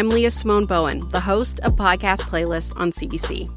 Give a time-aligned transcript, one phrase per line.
[0.00, 3.50] I'm Leah Simone Bowen, the host of Podcast Playlist on CBC.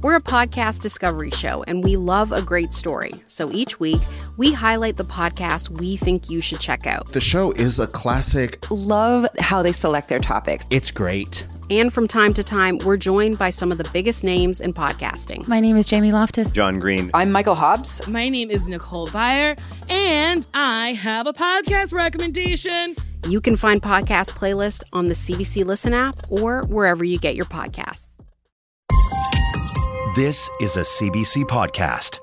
[0.00, 3.12] We're a podcast discovery show and we love a great story.
[3.26, 4.00] So each week,
[4.38, 7.12] we highlight the podcast we think you should check out.
[7.12, 8.64] The show is a classic.
[8.70, 10.64] Love how they select their topics.
[10.70, 11.44] It's great.
[11.70, 15.46] And from time to time, we're joined by some of the biggest names in podcasting.
[15.46, 16.50] My name is Jamie Loftus.
[16.50, 17.12] John Green.
[17.14, 18.04] I'm Michael Hobbs.
[18.08, 19.56] My name is Nicole Byer,
[19.88, 22.96] and I have a podcast recommendation.
[23.28, 27.44] You can find Podcast Playlist on the CBC Listen app or wherever you get your
[27.44, 28.14] podcasts.
[30.16, 32.18] This is a CBC podcast.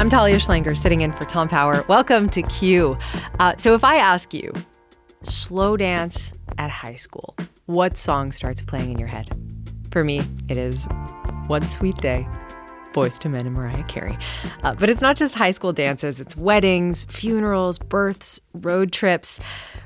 [0.00, 1.84] I'm Talia Schlanger, sitting in for Tom Power.
[1.86, 2.98] Welcome to Q.
[3.38, 4.50] Uh, so, if I ask you,
[5.22, 9.36] slow dance at high school, what song starts playing in your head?
[9.90, 10.88] For me, it is
[11.46, 12.26] One Sweet Day.
[12.92, 14.18] Boyz II Men and Mariah Carey.
[14.62, 19.38] Uh, but it's not just high school dances, it's weddings, funerals, births, road trips.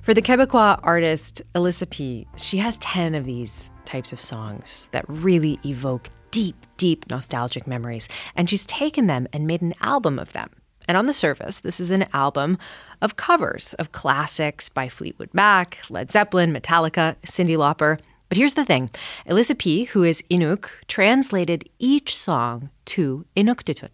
[0.03, 5.59] For the Quebecois artist Elisapie., she has 10 of these types of songs that really
[5.67, 8.09] evoke deep, deep nostalgic memories.
[8.37, 10.51] And she's taken them and made an album of them.
[10.87, 12.59] And on the surface, this is an album
[13.01, 17.99] of covers of classics by Fleetwood Mac, Led Zeppelin, Metallica, Cyndi Lauper.
[18.29, 18.91] But here's the thing
[19.27, 23.91] Elisapie., who is Inuk, translated each song to Inuktitut,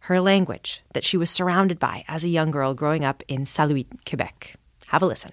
[0.00, 3.86] her language that she was surrounded by as a young girl growing up in Salluit,
[4.06, 4.54] Quebec.
[4.88, 5.32] Have a listen.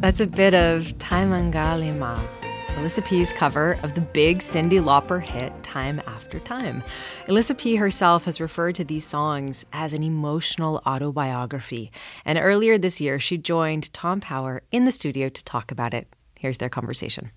[0.00, 6.00] That's a bit of Taimangalimaaq, Elissa P's cover of the big Cyndi Lauper hit Time
[6.06, 6.82] After Time.
[7.26, 11.90] Elisapie herself has referred to these songs as an emotional autobiography.
[12.24, 16.06] And earlier this year, she joined Tom Power in the studio to talk about it.
[16.38, 17.32] Here's their conversation.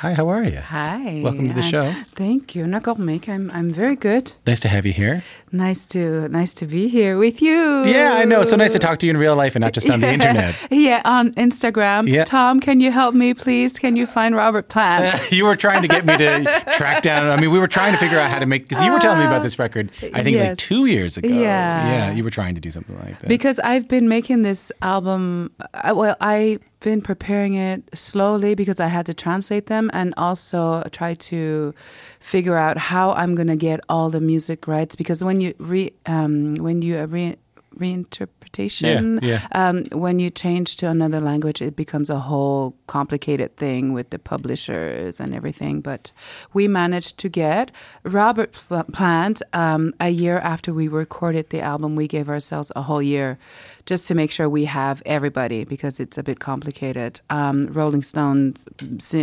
[0.00, 0.58] Hi, how are you?
[0.60, 1.22] Hi.
[1.24, 1.90] Welcome to the I'm- show.
[2.10, 2.66] Thank you.
[2.66, 3.30] Nakurmiik.
[3.30, 4.32] I'm I'm very good.
[4.46, 5.22] Nice to have you here.
[5.52, 7.84] Nice to nice to be here with you.
[7.84, 8.42] Yeah, I know.
[8.42, 10.10] It's so nice to talk to you in real life and not just on the
[10.16, 10.54] internet.
[10.70, 12.08] Yeah, on Instagram.
[12.08, 12.24] Yeah.
[12.24, 13.78] Tom, can you help me, please?
[13.78, 15.32] Can you find Robert Plant?
[15.32, 16.44] you were trying to get me to
[16.76, 17.24] track down.
[17.30, 19.20] I mean, we were trying to figure out how to make because you were telling
[19.20, 19.90] me about this record.
[20.12, 21.26] I think like two years ago.
[21.28, 21.40] Yeah.
[21.88, 22.12] yeah.
[22.12, 23.28] You were trying to do something like that.
[23.28, 25.52] because I've been making this album.
[25.72, 30.84] uh, Well, I've been preparing it slowly because I had to translate them and also
[30.92, 31.74] try to
[32.20, 34.94] figure out how I'm to get all the music rights.
[34.94, 37.36] Because when you re um, when you uh, re
[37.78, 43.92] reinterpretation, Yeah, Um, when you change to another language, it becomes a whole complicated thing
[43.92, 45.80] with the publishers and everything.
[45.80, 46.12] But
[46.52, 47.70] we managed to get
[48.04, 48.52] Robert
[48.92, 51.96] Plant um, a year after we recorded the album.
[51.96, 53.38] We gave ourselves a whole year
[53.84, 57.20] just to make sure we have everybody because it's a bit complicated.
[57.30, 58.64] Um, Rolling Stones,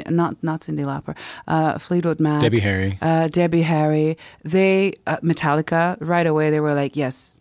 [0.10, 1.16] not not Cyndi Lauper,
[1.48, 2.98] uh, Fleetwood Mac, Debbie Harry.
[3.02, 4.18] uh, Debbie Harry.
[4.44, 6.50] They uh, Metallica right away.
[6.52, 7.38] They were like, yes,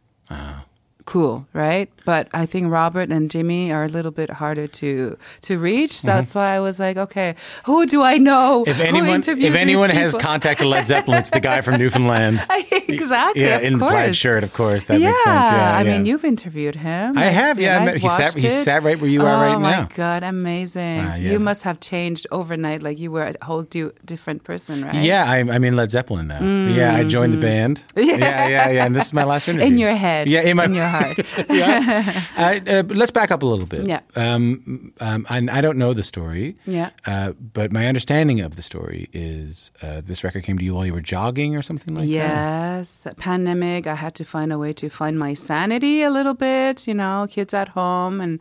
[1.06, 1.88] cool, right?
[2.04, 6.02] But I think Robert and Jimmy are a little bit harder to to reach.
[6.02, 8.64] That's why I was like, okay, who do I know?
[8.64, 8.70] Mm-hmm.
[8.70, 12.40] if anyone, if anyone has contacted Led Zeppelin, it's the guy from Newfoundland.
[12.70, 13.92] exactly, Yeah, of in the course.
[13.92, 14.84] plaid shirt, of course.
[14.86, 15.48] That yeah, makes sense.
[15.48, 15.90] Yeah, I yeah.
[15.92, 17.16] mean, you've interviewed him.
[17.18, 19.80] I I've yeah, I met- he sat- he sat right where you are right now.
[19.80, 21.00] oh my god, amazing!
[21.00, 21.30] Ah, yeah.
[21.32, 22.82] You must have changed overnight.
[22.82, 25.02] Like you were a whole different person, right?
[25.02, 26.40] Yeah, I'm, I'm in Led Zeppelin now.
[26.42, 27.82] Yeah, I joined the band.
[27.96, 28.84] Yeah, yeah, yeah.
[28.86, 29.66] And this is my last interview.
[29.68, 31.01] In your head, Yeah, in my in your heart.
[31.50, 32.24] yeah.
[32.36, 33.86] Uh, uh, let's back up a little bit.
[33.86, 34.00] Yeah.
[34.16, 36.56] Um, um, and I don't know the story.
[36.66, 36.90] Yeah.
[37.06, 40.86] Uh, but my understanding of the story is uh, this record came to you while
[40.86, 42.08] you were jogging or something like that.
[42.08, 43.86] Yes, pandemic.
[43.86, 46.86] I had to find a way to find my sanity a little bit.
[46.86, 48.40] You know, kids at home, and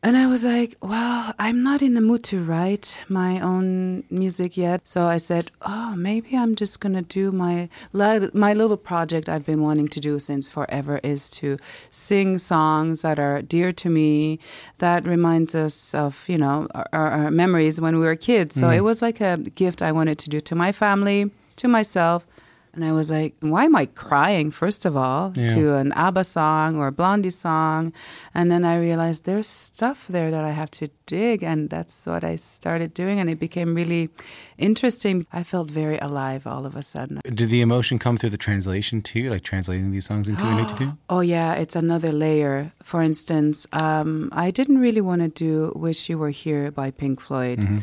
[0.00, 4.56] and I was like, well, I'm not in the mood to write my own music
[4.56, 4.86] yet.
[4.88, 9.44] So I said, oh, maybe I'm just gonna do my li- my little project I've
[9.44, 11.58] been wanting to do since forever is to
[11.90, 14.38] sing songs that are dear to me,
[14.78, 18.54] that reminds us of you know our, our, our memories when we were kids.
[18.54, 18.76] So mm.
[18.76, 22.24] it was like a gift I wanted to do to my family, to myself.
[22.74, 25.54] And I was like, why am I crying, first of all, Yeah.
[25.54, 27.92] to an ABBA song or a Blondie song?
[28.34, 31.42] And then I realized there's stuff there that I have to dig.
[31.42, 33.18] And that's what I started doing.
[33.20, 34.10] And it became really
[34.58, 35.26] interesting.
[35.32, 37.20] I felt very alive all of a sudden.
[37.24, 40.96] Did the emotion come through the translation too, like translating these songs into Inuktitut?
[41.10, 42.72] Oh, yeah, it's another layer.
[42.82, 47.20] For instance, um, I didn't really want to do Wish You Were Here by Pink
[47.20, 47.82] Floyd.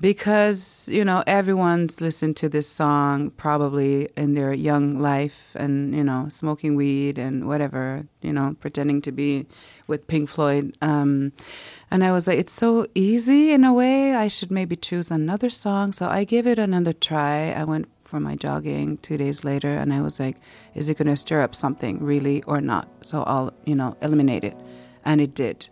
[0.00, 6.02] Because you know everyone's listened to this song probably in their young life and you
[6.02, 9.46] know smoking weed and whatever you know pretending to be
[9.86, 10.74] with pink floyd.
[10.80, 11.32] Um,
[11.90, 14.14] and i was like it's so easy in a way.
[14.14, 15.92] I should maybe choose another song.
[15.92, 17.52] So i gave it another try.
[17.52, 20.36] I went for my jogging two days later and i was like
[20.74, 22.88] is it going to stir up something really or not?
[23.02, 24.56] So i'll you know eliminate it.
[25.04, 25.68] And it did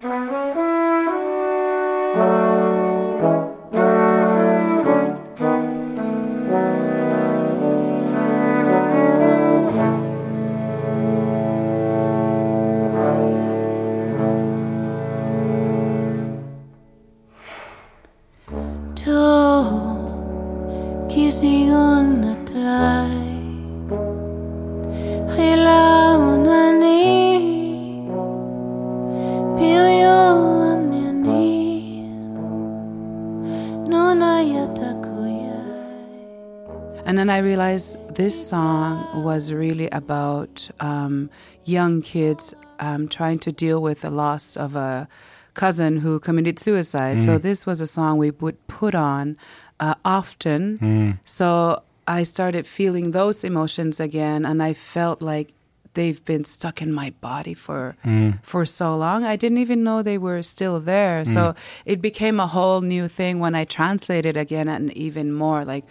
[37.09, 41.31] And then I realized this song was really about um,
[41.65, 45.09] young kids um, trying to deal with the loss of a
[45.55, 47.23] cousin who committed suicide.
[47.23, 49.39] So this was a song we would put on
[49.81, 51.19] uh, often.
[51.25, 55.55] So I started feeling those emotions again, and I felt like
[55.95, 57.97] they've been stuck in my body for
[58.43, 59.25] for so long.
[59.25, 61.25] I didn't even know they were still there.
[61.25, 61.55] So
[61.87, 65.85] it became a whole new thing when I translated again, and even more like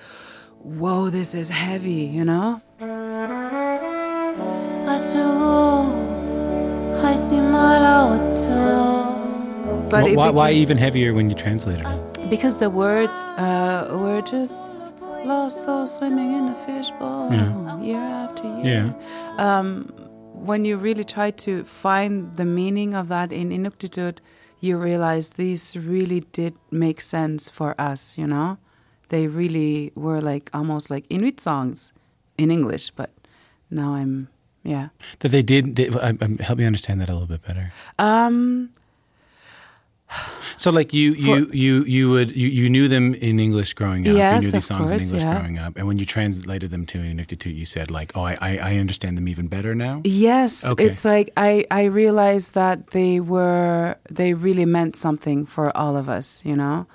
[0.63, 2.61] whoa, this is heavy, you know?
[4.87, 5.85] Asuo
[7.01, 8.47] Haisi malawato
[9.89, 12.29] But Wh- it why, why even heavier when you translated it?
[12.29, 14.91] Because the words uh, were just
[15.25, 17.31] lost souls swimming in a fishbowl
[17.81, 18.93] year after year.
[19.37, 19.57] Yeah.
[19.59, 19.93] Um,
[20.33, 24.19] when you really try to find the meaning of that in Inuktitut,
[24.59, 28.57] you realize these really did make sense for us, you know?
[29.09, 31.93] They really were like almost like Inuit songs
[32.37, 33.09] in English, but
[33.69, 34.27] now I'm,
[34.63, 34.89] yeah.
[35.19, 35.75] That they did.
[35.75, 37.71] They, um, um, help me understand that a little bit better.
[37.99, 38.69] Um,
[40.55, 44.15] So, like you, you, you, you would you, you knew them in English growing up.
[44.15, 45.37] Yes, you knew these of songs course, in English yeah.
[45.37, 48.57] growing up, and when you translated them to Inuktitut, you said like, "Oh, I, I,
[48.57, 50.85] I understand them even better now." Yes, Okay.
[50.85, 56.07] it's like I I realized that they were they really meant something for all of
[56.07, 56.87] us, you know.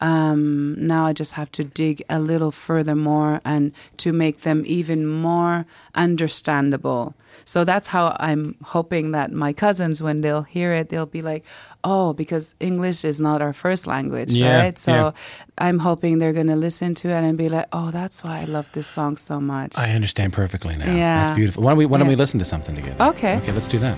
[0.00, 4.62] Um, now I just have to dig a little further more and to make them
[4.66, 7.14] even more understandable.
[7.44, 11.44] So that's how I'm hoping that my cousins, when they'll hear it, they'll be like,
[11.82, 15.10] "Oh, because English is not our first language, Yeah, right?" So yeah.
[15.58, 18.68] I'm hoping they're gonna listen to it and be like, "Oh, that's why I love
[18.72, 20.92] this song so much." I understand perfectly now.
[20.94, 21.20] Yeah.
[21.22, 21.62] That's beautiful.
[21.62, 22.16] Why don't we Why don't Yeah.
[22.16, 23.02] we listen to something together?
[23.12, 23.36] Okay.
[23.38, 23.96] Okay, let's do that.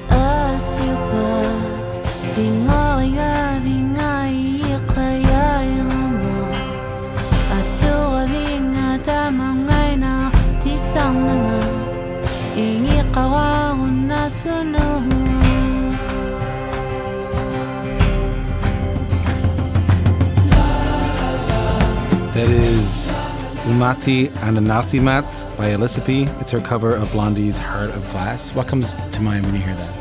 [22.32, 23.08] That is
[23.66, 26.26] Uummati Attanarsimat by Elisapie.
[26.40, 28.54] It's her cover of Blondie's Heart of Glass.
[28.54, 30.00] What comes to mind when you hear that?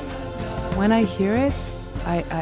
[0.80, 1.53] when I hear it,
[2.05, 2.41] I, I,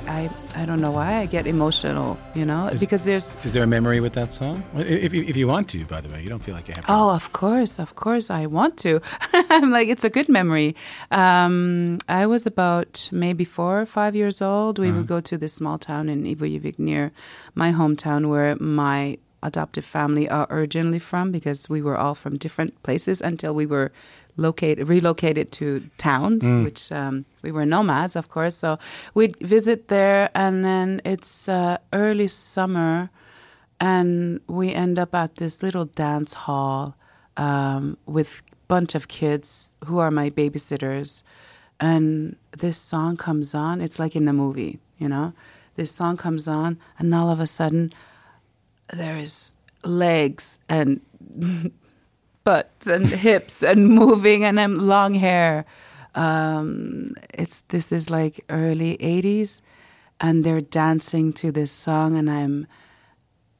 [0.55, 3.33] I, I don't know why I get emotional, you know, Is- because there's.
[3.43, 4.63] Is there a memory with that song?
[4.75, 6.85] If, if, if you want to, by the way, you don't feel like you have
[6.85, 6.91] to.
[6.91, 9.01] Oh, of course, of course, I want to.
[9.33, 10.75] I'm like, it's a good memory.
[11.11, 14.79] Um, I was about maybe four or five years old.
[14.79, 17.11] We would go to this small town in Ivujivik near
[17.55, 22.81] my hometown where my adoptive family are originally from because we were all from different
[22.83, 23.91] places until we were
[24.35, 28.55] located relocated to towns which um, we were nomads of course.
[28.55, 28.77] So
[29.13, 33.09] we'd visit there and then it's uh, early summer
[33.79, 36.95] and we end up at this little dance hall
[37.35, 41.23] um, with bunch of kids who are my babysitters.
[41.79, 45.33] And this song comes on it's like in a movie you know?
[45.75, 47.93] This song comes on and all of a sudden
[48.93, 51.01] there is legs and
[52.43, 55.65] butts and hips and moving and I'm long hair.
[56.15, 59.61] Um, it's this is like early '80s,
[60.19, 62.67] and they're dancing to this song, and I'm.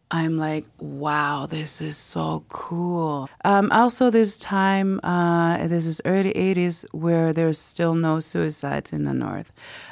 [0.09, 3.29] I'm like, wow, this is so cool.
[3.43, 9.03] Um, also, this time, uh, this is early 80s where there's still no suicides in
[9.03, 9.51] the North,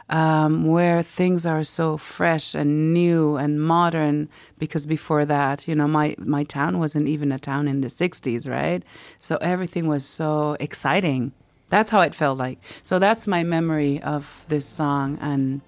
[0.09, 4.29] um, where things are so fresh and new and modern.
[4.57, 8.49] Because before that, you know, my, my town wasn't even a town in the 60s,
[8.49, 8.83] right?
[9.19, 11.33] So everything was so exciting.
[11.67, 12.59] That's how it felt like.
[12.83, 15.17] So that's my memory of this song.
[15.19, 15.59] And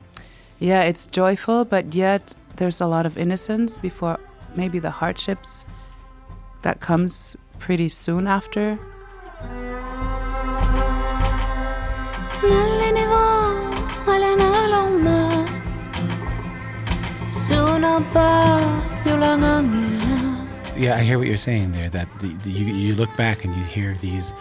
[0.57, 4.19] yeah, it's joyful, but yet there's a lot of innocence before
[4.55, 5.65] maybe the hardships
[6.61, 8.77] that comes pretty soon after.
[12.49, 13.25] nalinigo
[14.13, 15.19] alanaloma
[17.45, 18.29] suna pa
[19.05, 20.15] yulangangila
[20.77, 21.89] Yeah, I hear what you're saying there.
[21.89, 24.31] That the, the, you you look back and you hear these,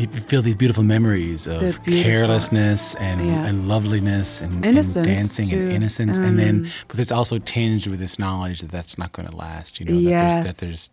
[0.00, 2.02] you feel these beautiful memories of beautiful.
[2.02, 3.46] carelessness and, Yeah.
[3.46, 5.74] and loveliness and, and dancing and too.
[5.76, 9.28] innocence, and then Um, but it's also tinged with this knowledge that that's not going
[9.28, 9.78] to last.
[9.80, 10.90] You know, that there's, that there's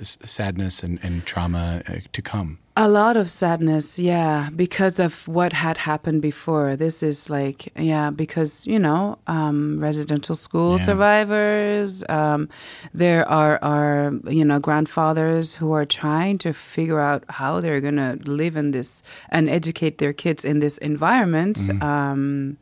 [0.00, 2.58] sadness and, and trauma uh, to come.
[2.76, 6.76] A lot of sadness, yeah, because of what had happened before.
[6.76, 10.84] This is like, yeah, because, you know, um, residential school Yeah.
[10.84, 12.48] survivors, um,
[12.94, 17.96] there are, are, you know, grandfathers who are trying to figure out how they're going
[17.96, 21.58] to live in this and educate their kids in this environment.
[21.82, 22.58] Um,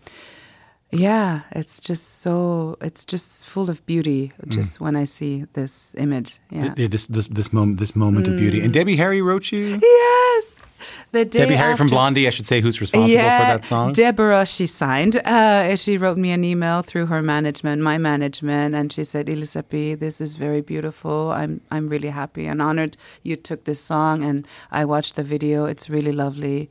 [0.98, 6.38] yeah, it's just so, it's just full of beauty just when I see this image.
[6.50, 6.74] Yeah.
[6.74, 8.60] Th- This this this moment this moment of beauty.
[8.64, 9.78] And Debbie Harry wrote you.
[9.82, 10.66] Yes.
[11.12, 13.92] The day Debbie Harry from Blondie, I should say, who's responsible for that song.
[13.92, 15.16] Deborah, she signed.
[15.24, 19.94] Uh, she wrote me an email through her management, my management, and she said, Elisapie,
[19.98, 21.30] this is very beautiful.
[21.42, 24.46] I'm I'm really happy and honored you took this song and
[24.80, 25.64] I watched the video.
[25.66, 26.68] It's really lovely.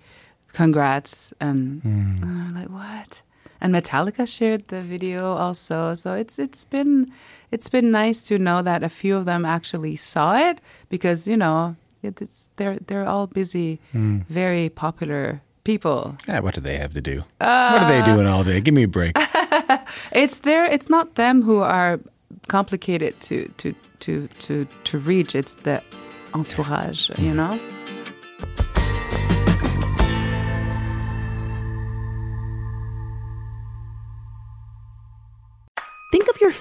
[0.53, 1.33] Congrats.
[1.39, 2.23] And, Hmm.
[2.23, 3.21] and I'm like, what?
[3.65, 5.95] And Metallica shared the video also.
[5.95, 7.11] So it's it's been
[7.51, 11.35] it's been nice to know that a few of them actually saw it because, you
[11.37, 14.19] know, it's, they're they're all busy, Hmm.
[14.29, 16.15] very popular people.
[16.27, 17.23] Yeah, what do they have to do?
[17.39, 18.61] what are they doing all day?
[18.61, 19.17] Give me a break.
[20.11, 20.65] It's there.
[20.65, 21.97] It's not them who are
[22.47, 25.33] complicated to to to to to reach.
[25.35, 25.81] It's the
[26.33, 27.09] entourage.
[27.17, 27.59] You know.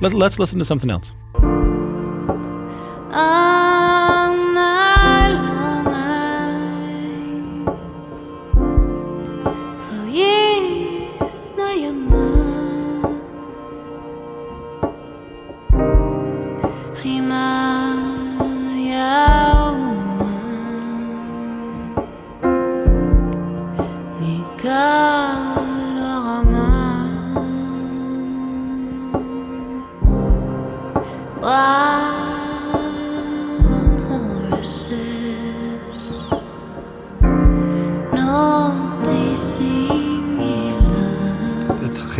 [0.00, 1.12] Let, let's listen to something else.
[3.16, 3.45] ang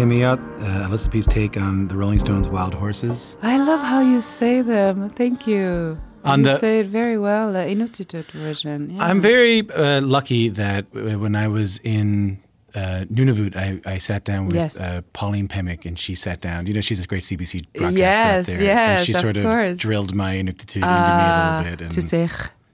[0.09, 3.37] That's Chemiyat, uh, Elisapie's take on the Rolling Stones' Wild Horses.
[3.43, 5.11] I love how you say them.
[5.11, 5.99] Thank you.
[6.25, 7.53] On you the- say it very well.
[7.53, 8.91] The Inuktitut version.
[8.91, 9.05] Yeah.
[9.05, 12.39] I'm very uh, lucky that uh, when I was in
[12.75, 14.81] uh, Nunavut, I, I sat down with Yes.
[14.81, 16.67] uh, Pauline Pemik, and she sat down.
[16.67, 18.65] You know, she's a great CBC broadcaster Yes, up there.
[18.65, 19.79] yes, and she of sort of course.
[19.79, 21.83] drilled my Inuktitut into Ah, me a little bit.
[21.83, 22.29] And to say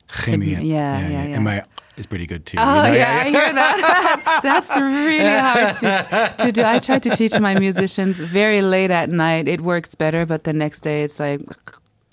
[0.09, 0.65] Chemiyat.
[0.67, 1.35] Yeah, yeah, yeah.
[1.37, 1.63] And my
[1.97, 2.59] is pretty good too.
[2.59, 2.95] Oh you know?
[2.95, 4.41] yeah, I hear that.
[4.43, 6.63] That's really hard to, to do.
[6.65, 9.49] I try to teach my musicians very late at night.
[9.49, 11.41] It works better, but the next day it's like,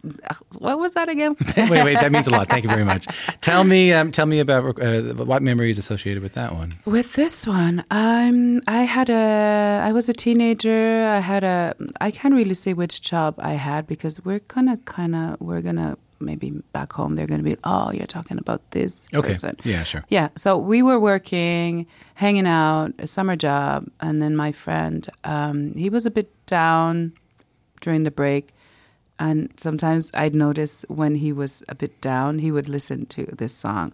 [0.58, 1.36] what was that again?
[1.58, 2.48] wait, wait, that means a lot.
[2.48, 3.08] Thank you very much.
[3.42, 6.76] Tell me, um, tell me about uh, what memories associated with that one.
[6.86, 11.06] With this one, um, I had a, I was a teenager.
[11.06, 15.16] I had a, I can't really say which job I had because we're gonna kind
[15.16, 19.30] of, we're gonna maybe back home they're gonna be, oh, you're talking about this Okay.
[19.30, 19.56] person.
[19.64, 20.04] Yeah, sure.
[20.10, 20.30] Yeah.
[20.36, 21.86] So we were working,
[22.16, 27.14] hanging out, a summer job, and then my friend, um, he was a bit down
[27.82, 28.54] during the break.
[29.22, 33.54] And sometimes I'd notice when he was a bit down, he would listen to this
[33.54, 33.92] song.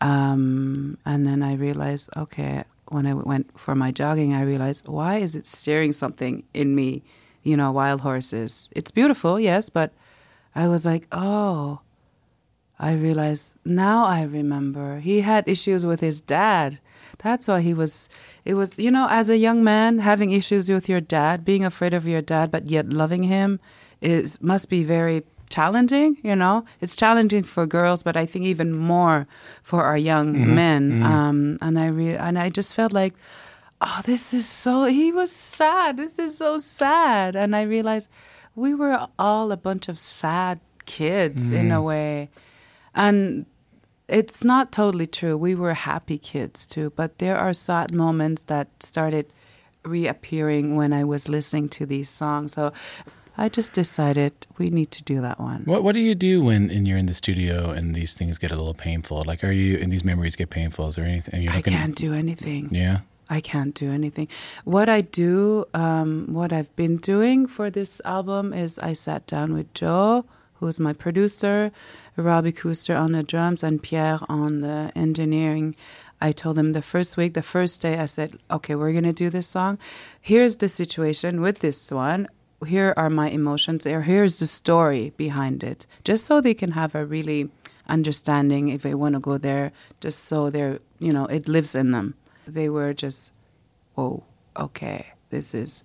[0.00, 5.18] Um, and then I realized, okay, when I went for my jogging, I realized, why
[5.18, 7.02] is it stirring something in me?
[7.42, 8.68] You know, wild horses.
[8.72, 9.92] It's beautiful, yes, but
[10.54, 11.80] I was like, oh,
[12.78, 16.80] I realized now I remember he had issues with his dad.
[17.18, 18.08] That's why he was,
[18.44, 21.92] it was, you know, as a young man, having issues with your dad, being afraid
[21.92, 23.60] of your dad, but yet loving him
[24.00, 26.16] is, must be very challenging.
[26.22, 29.26] You know, it's challenging for girls, but I think even more
[29.62, 30.54] for our young Mm-hmm.
[30.54, 31.02] men.
[31.02, 33.14] Um, and I re- and I just felt like,
[33.82, 34.84] oh, this is so.
[34.84, 35.98] He was sad.
[35.98, 37.36] This is so sad.
[37.36, 38.08] And I realized
[38.54, 41.76] we were all a bunch of sad kids in Mm.
[41.76, 42.28] a way,
[42.94, 43.46] and
[44.08, 45.36] it's not totally true.
[45.36, 49.26] We were happy kids too, but there are sad moments that started
[49.84, 52.52] reappearing when I was listening to these songs.
[52.52, 52.72] So
[53.38, 55.62] I just decided we need to do that one.
[55.64, 58.50] What What do you do when and you're in the studio and these things get
[58.52, 59.22] a little painful?
[59.26, 60.88] Like, are you and these memories get painful?
[60.88, 61.34] Is there anything?
[61.34, 62.68] and You're I looking, can't do anything.
[62.72, 62.98] Yeah.
[63.30, 64.26] I can't do anything.
[64.64, 69.54] What I do, um, what I've been doing for this album is I sat down
[69.54, 71.70] with Joe, who's my producer,
[72.16, 75.76] Robbie Kuster on the drums, and Pierre on the engineering.
[76.20, 79.12] I told him the first week, the first day, I said, okay, we're going to
[79.12, 79.78] do this song.
[80.20, 82.26] Here's the situation with this one.
[82.66, 86.94] Here are my emotions, or here's the story behind it, just so they can have
[86.96, 87.48] a really
[87.88, 91.92] understanding if they want to go there, just so they're, you know, it lives in
[91.92, 92.16] them
[92.50, 93.32] they were just
[93.96, 94.22] oh
[94.56, 95.84] okay this is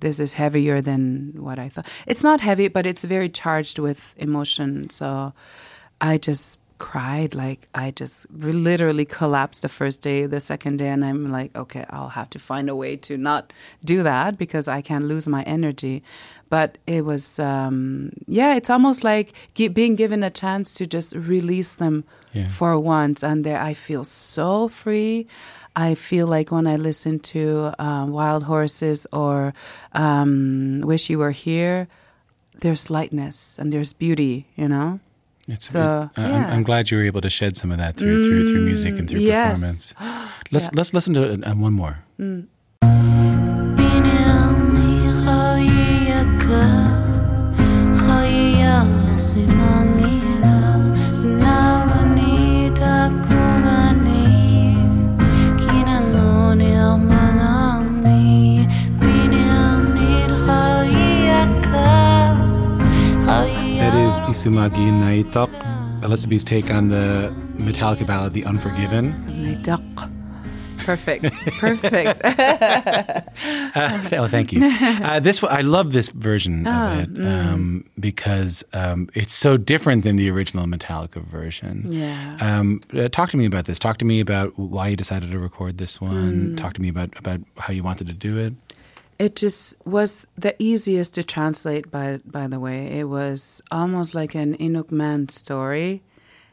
[0.00, 1.86] this is heavier than what i thought.
[2.06, 4.90] It's not heavy but it's very charged with emotion.
[4.90, 5.32] So
[6.00, 11.04] i just cried like i just literally collapsed the first day the second day and
[11.04, 13.52] i'm like okay i'll have to find a way to not
[13.84, 16.02] do that because i can't lose my energy.
[16.50, 21.14] But it was um, yeah it's almost like gi- being given a chance to just
[21.14, 22.48] release them Yeah.
[22.48, 25.26] for once and there i feel so free
[25.76, 29.52] i feel like when i listen to um, wild horses or
[29.92, 31.86] um, wish you were here
[32.60, 35.00] there's lightness and there's beauty you know
[35.48, 35.68] It's.
[35.68, 36.44] So, it- I- I'm.
[36.50, 39.04] I'm glad you were able to shed some of that through through through music and
[39.08, 39.60] through Mm, yes.
[39.60, 39.94] performance.
[40.52, 41.98] Let's let's listen to it, uh, one more.
[42.16, 42.46] That
[64.34, 69.12] is Isumagi Naitok, Elisapie's take on the Metallica ballad "The Unforgiven."
[70.78, 71.24] perfect
[71.58, 72.20] perfect
[73.76, 74.60] Uh, oh, thank you.
[75.04, 77.24] Uh, this I love this version Ah, of it mm.
[77.26, 81.92] um, because um, it's so different than the original Metallica version.
[81.92, 82.36] Yeah.
[82.40, 83.78] Um, uh, talk to me about this.
[83.78, 86.50] Talk to me about why you decided to record this one.
[86.50, 86.56] Mm.
[86.56, 88.54] Talk to me about about how you wanted to do it.
[89.18, 91.90] It just was the easiest to translate.
[91.90, 96.02] By by the way, it was almost like an Inuk man story.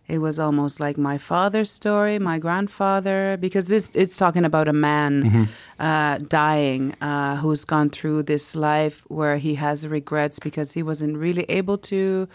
[0.08, 4.74] It was almost like my father's story, my grandfather, because it's it's talking about a
[4.74, 5.48] man
[5.80, 11.18] uh, dying uh, who's gone through this life where he has regrets because he wasn't
[11.18, 12.28] really able to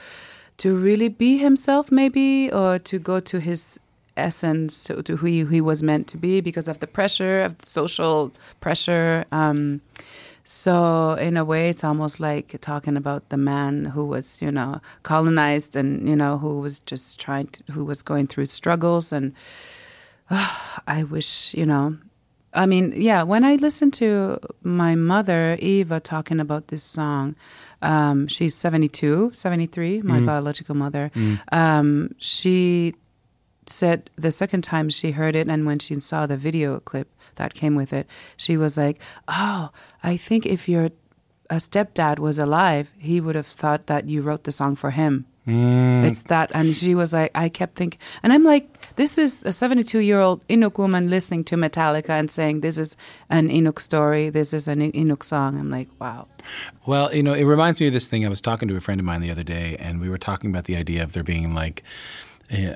[0.59, 3.79] to really be himself, maybe, or to go to his
[4.17, 7.59] essence to, to who he, he was meant to be because of the pressure of
[7.59, 9.25] the social pressure.
[9.33, 9.81] Um,
[10.45, 14.81] so in a way, it's almost like talking about the man who was, you know,
[15.03, 19.33] colonized and you know who was just trying to, who was going through struggles and.
[20.31, 21.97] I wish, you know,
[22.53, 27.37] I mean, yeah, when I listen to my mother, Eva, talking about this song,
[27.83, 30.27] um, she's 72, 73, my Mhm.
[30.27, 31.11] biological mother.
[31.15, 31.39] Mm.
[31.53, 32.95] Um, she
[33.67, 37.55] said the second time she heard it and when she saw the video clip that
[37.55, 38.99] came with it, she was like,
[39.29, 39.71] Oh,
[40.03, 40.91] I think if your
[41.51, 45.27] a stepdad was alive, he would have thought that you wrote the song for him.
[45.47, 46.05] Mm.
[46.05, 46.51] It's that.
[46.55, 50.21] And she was like, I kept thinking, and I'm like, this is a 72 year
[50.21, 52.97] old Inuk woman listening to Metallica and saying, this is
[53.31, 55.59] an Inuk story, this is an Inuk song.
[55.59, 56.27] I'm like, wow.
[56.85, 58.27] Well, you know, it reminds me of this thing.
[58.27, 60.51] I was talking to a friend of mine the other day, and we were talking
[60.51, 61.85] about the idea of there being like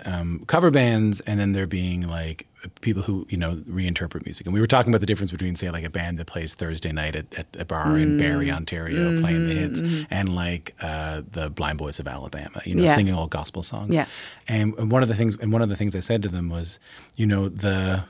[0.05, 2.47] um, cover bands, and then there being like
[2.81, 4.47] people who you know reinterpret music.
[4.47, 6.93] And we were talking about the difference between, say, like a band that plays Thursday
[6.93, 8.19] night at, at a bar in Mm.
[8.19, 10.07] Barrie, Ontario, playing the hits, mhm.
[10.11, 12.95] and like uh, the Blind Boys of Alabama, you know, Yeah.
[12.95, 13.95] singing old gospel songs.
[13.95, 14.07] Yeah.
[14.49, 16.49] And and one of the things, and one of the things I said to them
[16.51, 16.79] was,
[17.17, 18.05] you know, the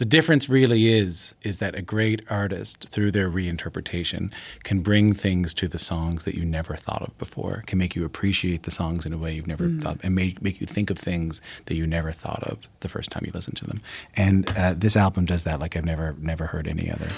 [0.00, 4.32] the difference really is is that a great artist through their reinterpretation
[4.64, 8.02] can bring things to the songs that you never thought of before can make you
[8.06, 9.82] appreciate the songs in a way you've never Mm.
[9.82, 13.10] thought and make, make you think of things that you never thought of the first
[13.10, 13.80] time you listened to them
[14.16, 17.08] and uh, this album does that like i've never never heard any other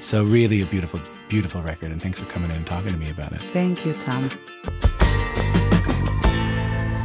[0.00, 3.08] so really a beautiful beautiful record and thanks for coming in and talking to me
[3.10, 4.28] about it Thank you, Tom.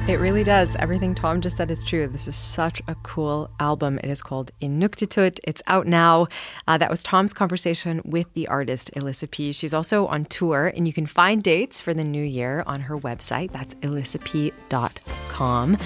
[0.07, 0.75] It really does.
[0.77, 2.07] Everything Tom just said is true.
[2.07, 3.99] This is such a cool album.
[3.99, 5.39] It is called Inuktitut.
[5.45, 6.27] It's out now.
[6.67, 9.53] Uh, that was Tom's conversation with the artist Elisapie.
[9.53, 12.97] She's also on tour, and you can find dates for the new year on her
[12.97, 13.51] website.
[13.51, 15.77] That's elisapie.com.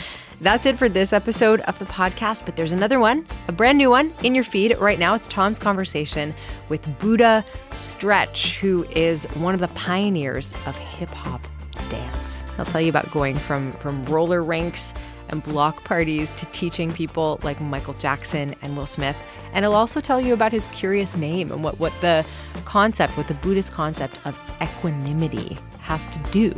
[0.41, 3.89] That's it for this episode of the podcast, but there's another one, a brand new
[3.89, 5.15] one in your feed right now.
[5.15, 6.33] It's Tom's conversation
[6.69, 11.41] with Buddha Stretch, who is one of the pioneers of hip hop
[11.89, 12.45] dance.
[12.57, 14.93] I'll tell you about going from from roller rinks
[15.29, 19.17] and block parties to teaching people like Michael Jackson and Will Smith.
[19.53, 22.25] And he'll also tell you about his curious name and what, what the
[22.65, 26.49] concept, what the Buddhist concept of equanimity has to do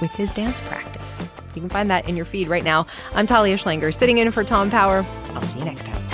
[0.00, 1.20] with his dance practice.
[1.54, 2.86] You can find that in your feed right now.
[3.14, 5.04] I'm Talia Schlanger, sitting in for Tom Power.
[5.34, 6.13] I'll see you next time.